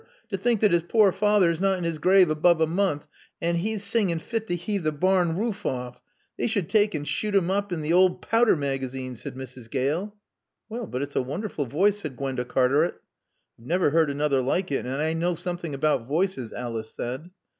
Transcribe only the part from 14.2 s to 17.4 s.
like it, and I know something about voices," Alice said.